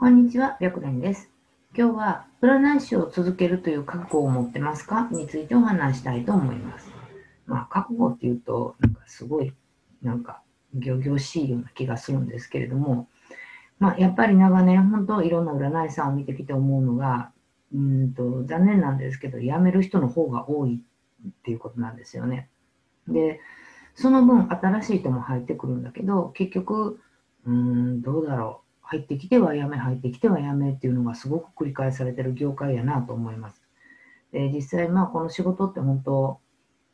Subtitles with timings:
[0.00, 1.28] こんにちは、白蓮です。
[1.76, 5.08] 今日は占い師を続けるという覚悟を持ってますか？
[5.10, 6.88] についてお話したいと思います。
[7.46, 9.52] まあ、覚悟っていうと、なんかすごい、
[10.00, 10.40] なんか、
[10.72, 13.08] 仰々しいような気がするんですけれども、
[13.80, 17.32] まあ、やっぱり長年、本当いろんな占い師さんを見てきて思うのが、
[17.74, 20.80] うんと、残念なんですけど、辞める人の方が多い
[21.26, 22.48] っていうことなんですよね。
[23.08, 23.40] で、
[23.96, 27.00] その分、新しい人も入ってくるんだけど、結局、
[27.44, 28.67] うん、どうだろう。
[28.90, 33.62] 入ってきてはやめ、入ってきてはやめっていうのがすごく繰り返されてる業界やなと思います。
[34.32, 36.40] で、実際、まあ、この仕事って本当、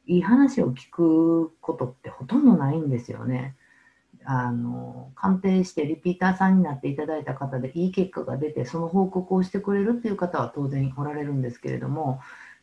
[0.06, 3.54] いい話を聞くことってほとんどないんですよね。
[4.24, 12.20] あの、鑑定してリピーターさんになっていただいた方でいい結果が出て、その報告をしてくれるっていう方は当然おられるんですけれども、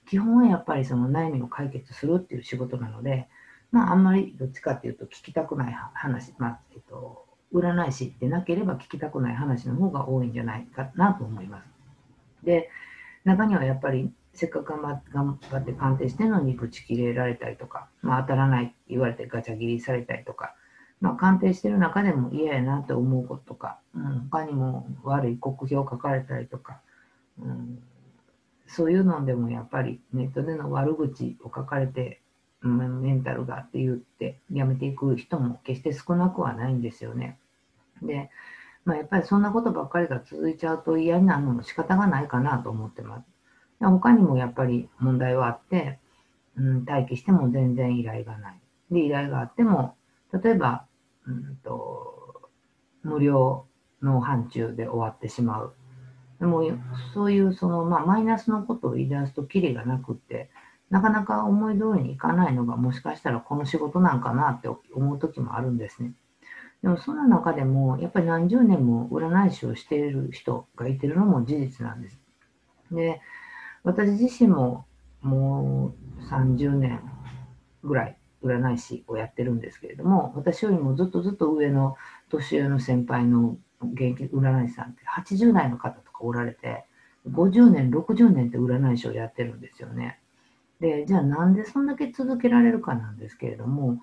[0.08, 3.30] 基本はやっぱりその悩みを解決するっていう仕事なので、
[3.72, 11.70] まあ、あんまりどっちかっていうと聞きたくない話、まあ、えっと、占い師でなければ聞きたくない話の方が多いんじゃないかなと思います。
[12.44, 12.70] で、
[13.26, 14.82] 中にはやっぱりせっかく頑
[15.52, 20.56] 張って鑑定してるのにブチ切れられたりとか、まあ、当たらないって言われてガチャ切りされたりとか、
[21.02, 26.80] まあ、鑑定してる中でも嫌やなと思うこととか、うん、他にも悪い国評を書かれたりとか、
[27.40, 27.84] うん、
[28.68, 32.22] そういうのでもやっぱりネットでの悪口を書かれて、
[32.64, 37.40] メンタルがって言ってやめていく人も決して少なくはないんですよね。
[38.02, 38.30] で、
[38.86, 43.26] まあ、やっぱりそんなことばっかりが続いちゃうと嫌になるのも仕方がないかなと思ってます。
[43.80, 46.00] 他にもやっぱり問題はあって、
[46.56, 48.60] うん、待機しても全然依頼がない。
[48.92, 49.96] で、依頼があっても、
[50.34, 50.86] 例えば、
[51.26, 52.50] うんと、
[53.04, 53.66] 無料
[54.02, 55.74] の範疇で終わってしまう。
[56.40, 56.64] でも、
[57.14, 60.50] そういうその、まあ、マイナスのことを言い出すとキリがなくって、
[60.90, 66.14] なかなか思い通りにいかないのがもしかしたらこの仕事なんかなって思う時もあるんですね。
[66.82, 72.20] でもその中でも、やっぱり何十年も占い師をしている人がいてるのも事実なんです。
[72.92, 73.22] で、
[73.84, 74.86] 私自身も
[75.22, 77.02] もう30年
[77.84, 81.96] ぐらい占い師をやってるんですけれども、私よりもずっとずっと上の
[82.30, 86.86] 年上の先輩の現役占い師さんって80代の方とかおられて、
[87.30, 90.20] 50年、60年って占い師をやってるんですよね。
[90.80, 94.02] で、じゃあなんでそんだけ続けられるかなんですけれども、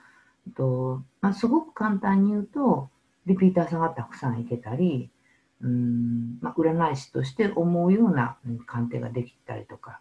[0.48, 2.90] とまあ、すごく簡単に言うと、
[3.26, 5.10] リピーターさんがたくさんいけたり、
[5.60, 8.36] うんまあ、占い師として思うような
[8.66, 10.00] 鑑定ができたりとか、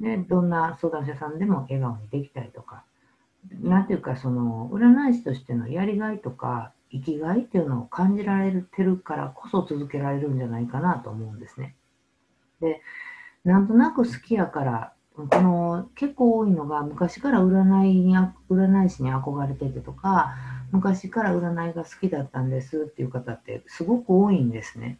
[0.00, 2.84] でどんな相談者さんでも笑顔にできたりとか、
[3.50, 11.74] なんていうか、その占い師としてのやりがいとか、生きがいっていうのを感じられてるからこそ続けられるんじゃないかなと思うんですね。
[12.60, 12.82] で、
[13.44, 18.16] なんとなく好きやから、この結構多いのが昔から占いに
[18.50, 20.34] 占い師に憧れててとか
[20.70, 24.98] 昔から占いが好きだったんですっていう方ってすごく多いんですね。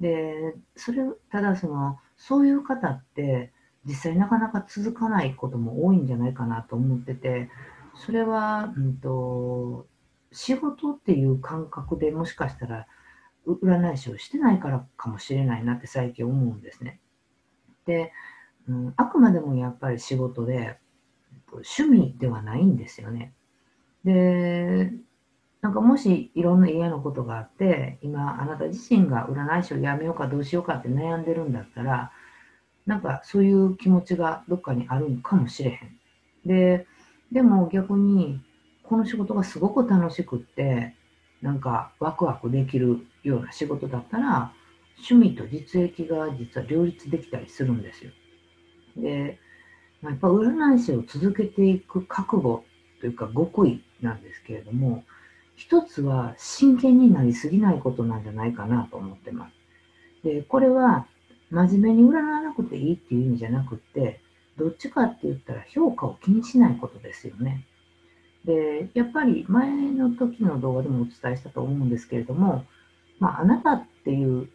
[0.00, 3.52] でそれただそのそういう方って
[3.84, 7.50] 実際なかなか続かないことも多いんじゃないかなと思ってて
[7.94, 9.86] それは、うんと、
[10.32, 12.86] 仕事っていう感覚でもしかしたら
[13.46, 17.00] 占い師をしてないからかもしれないなって最近思うんですね。
[17.86, 18.12] で
[18.68, 20.78] うん、あくまでもやっぱり仕事で、
[21.52, 23.34] 趣味ではないんですよね。
[24.04, 24.92] で、
[25.60, 32.10] なんかもしいろんな嫌なことがあって、今あなた自身が占い師をやめようかどうしようかって悩んでるんだったら、
[32.86, 35.98] なんかそういう気持ちがどっかにあるのかもしれへん。
[36.44, 36.86] で、
[37.30, 38.40] でも逆に、
[38.82, 40.94] この仕事がすごく楽しくって、
[41.40, 44.52] なんかワクワクできるような仕事だったら、
[45.08, 48.10] 趣味と実益が実は両立できたりするんですよ。
[48.96, 49.38] で、
[50.00, 52.64] まあ、やっぱ占い師を続けていく覚悟
[53.00, 55.04] というか極意なんですけれども、
[55.56, 59.52] 一つは真剣になりすぎないことなんじゃないかなと思ってます。
[60.24, 61.06] で、これは
[61.50, 64.20] 真面目に占わなくていいっていう意味じゃなくって、
[64.56, 67.66] どっちかって言ったら評価を気にしないことですよね。
[68.44, 72.64] で、やっぱり前の時の動画でもお伝えしたと思うんですけれども、
[73.18, 74.48] まあ、あなたっていう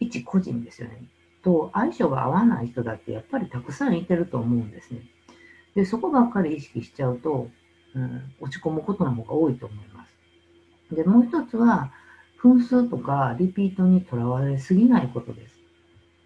[0.00, 1.02] 一個人ですよね。
[1.44, 5.02] と相性が合わない人だってやっぱりたくさんいてると思うんですね。
[5.74, 7.48] で、そこばっかり意識しちゃうと、
[7.94, 10.94] うん、落ち込むことの方が多いと思います。
[10.94, 11.92] で、もう一つは、
[12.38, 15.58] 分数とかリピートにとらわれすぎないことです。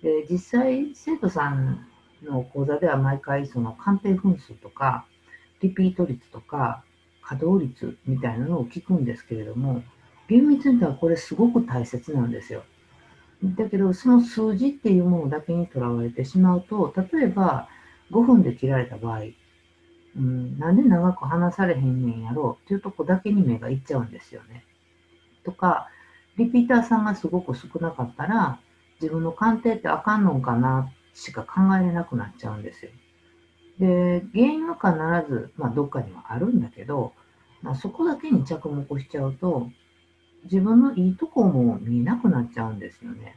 [0.02, 1.86] で、実際、生徒さん
[2.22, 5.06] の講座では毎回、その鑑定分数とか、
[5.60, 6.84] リピート率とか、
[7.22, 9.82] 稼働率みたいなのを聞くんですけれども、
[10.28, 12.64] 厳密に言ったらこれすごく大切なんですよ。
[13.43, 17.69] だけど、その数字っていうものだけにとらわれてしまうと、例えば
[18.11, 19.20] 5分で切られた場合、
[20.17, 24.64] うん、なんで長く話されへんねんやろうっていうとこだけに目がいっちゃうんですよね。
[25.44, 25.88] とか、
[26.37, 28.61] リピーターさんがすごく少なかったら、
[29.00, 32.90] 自分の鑑定ってあかんのかなしか考えれなくなっちゃうんですよ。
[33.79, 37.12] で、原因は必ず、まあ、どっかにはあるんだけど、
[37.62, 39.70] まあ、そこだけに着目しちゃうと、
[40.44, 43.37] 自分のいいとこも見えなくなっちゃうんですよね。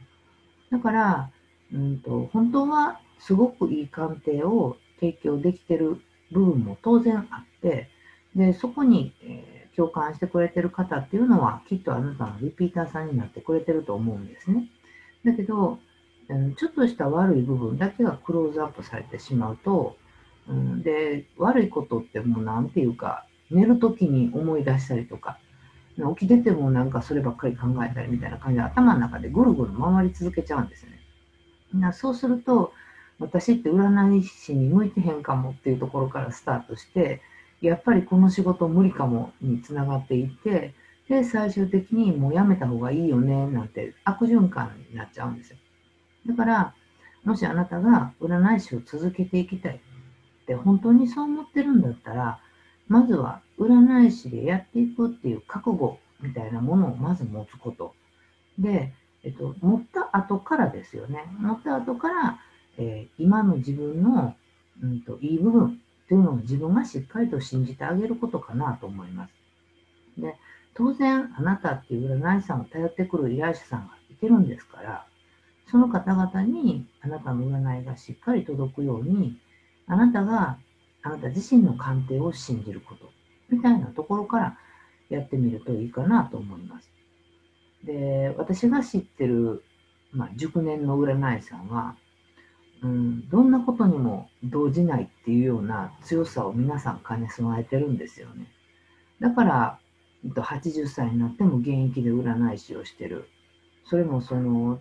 [0.70, 1.30] だから、
[1.72, 6.00] うんと、本当はすごくいい鑑定を提供できてる
[6.30, 7.88] 部分も当然あって、
[8.34, 14.68] で、そこに、えー、共感してくれてる方っていうのは、きっとあなたのリピーターさんになってくれてると思うんですね。
[15.24, 15.78] だけど、
[16.28, 19.96] うん、ちょっとした悪い部分だけがクローズアップされてしまうと、
[20.48, 25.38] うん、で、悪いことってもうなんていうか、寝るときに思い出したりとか、
[25.96, 30.98] 起きててもなんかそればっかり考えたりみたいな感じで頭の中でぐるぐる回り続けちゃうんですね。
[31.74, 32.72] なそうすると、
[33.18, 37.20] 私って占い師に向いてへんかもっていうところからスタートして、
[37.60, 40.74] やっぱりこの仕事無理かもにつながっていって、
[41.08, 45.56] で、最終的にもうやめた方がいいよね、なんて悪循環になっちゃうんですよ。
[46.26, 46.74] だから、
[47.24, 49.78] もしあなたが占い師を続けていきたいっ
[50.46, 52.40] て本当にそう思ってるんだったら、
[52.88, 57.94] まずは占い師でやっていくっていう覚悟みたいなものをまず持つこと。
[58.58, 58.92] で、
[59.24, 61.24] えっと、持った後からですよね。
[61.38, 62.38] 持った後から、
[62.78, 64.34] えー、今の自分の、
[64.82, 69.32] うんと、いい部分っていうのを自分がしっかりと信じてあげることかなと思います。
[70.18, 70.36] で、
[70.74, 75.06] 当然、あなたっていう占い師さんを頼ってくる依頼者さんがいてるんですから、
[75.70, 79.38] その方々にあなたの占いがしっかり届くように、
[79.86, 80.58] あなたが
[81.02, 83.10] あなた自身の鑑定を信じること、
[83.50, 84.58] みたいなところから
[85.10, 86.90] やってみるといいかなと思います。
[87.84, 89.64] で、私が知ってる、
[90.12, 91.96] まあ、熟年の占い師さんは、
[92.82, 98.46] うん、どんなことにも動じないっていうような強さを皆さん兼ね備えてるんですよね。
[99.20, 99.78] だから、
[100.24, 103.28] 80歳になっても現役で占い師をしてる。
[103.84, 104.80] それもその、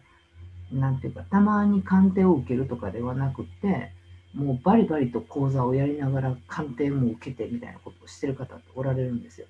[0.71, 3.91] なんていうか、たまに鑑定を受けるとかではなくて、
[4.33, 9.47] もうバリバリと講座をやりながら鑑定も受けてみたいなことをしてる方っておられるんですよ。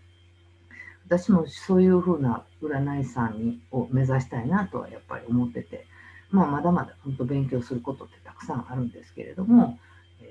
[1.05, 5.85] 私もそういうふうな占い師さんにを目指したいなとはやっぱり思ってて、
[6.29, 9.77] まあ、まだまだ本当勉強することってたくさんあるんですけれども、
[10.21, 10.25] え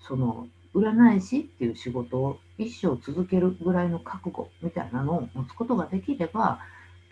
[0.00, 6.60] ー、その占い師っていう仕事を一生続けるぐらいの覚悟みたいなのを持つことができれば、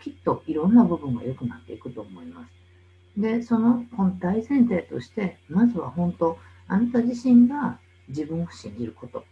[0.01, 3.21] きっといろんな部分が良くなっていくと思います。
[3.21, 3.85] で、その
[4.19, 6.39] 大前提として、まずは本当、
[6.71, 7.77] あなた自身が
[8.07, 9.25] 自分を信じること。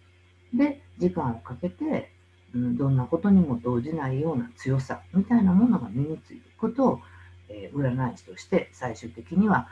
[0.54, 2.12] で、時間をかけて、
[2.54, 7.00] うん、どんなことにも動じないような強さみたいなものが身についていくことを、
[7.48, 9.70] えー、占い師として最終的には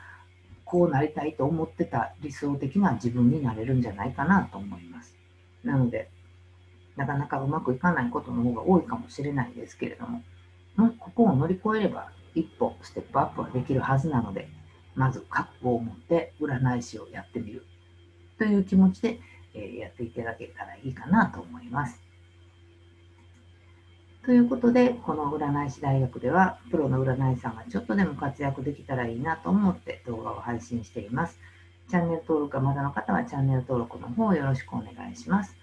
[0.64, 5.14] こうなりたいと思ってた理想的な自分になれるんじゃないかなと思います。
[5.62, 6.08] なので、
[6.96, 10.22] なかなかうまくいかないことの方が多いかもしれないですけれども、
[10.76, 14.48] もここを乗り越えれば一歩ステップアップはできるはずなので、
[14.98, 17.64] まず覚悟を持って占い師をやってみる
[18.36, 19.20] という気持ちで、
[19.54, 22.00] えー、やっていただけたらいいかなと思います。
[24.24, 31.38] ということで、この占い師大学では、プロの占い師さんがちょっとでも活躍できたらいいなと思って動画を配信しています。
[31.88, 35.56] チャンネル登録がまだの方はチャンネル登録の方よろしくお願いします。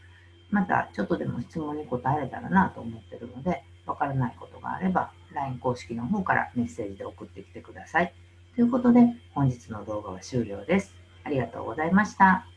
[0.49, 8.13] また、ちょっとでも質問に答えれたらなと思ってるので、わからないことがあれば、LINE 公式の方からメッセージで送ってきてください。
[8.55, 9.01] ということで、
[9.33, 10.93] 本日の動画は終了です。
[11.25, 12.54] ありがとうございました。